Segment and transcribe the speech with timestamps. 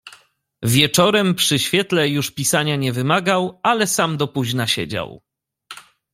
[0.63, 5.21] "Wieczorem, przy świetle, już pisania nie wymagał, ale sam do późna siedział."